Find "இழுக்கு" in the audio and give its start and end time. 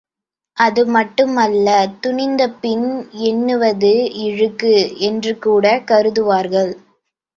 4.23-4.73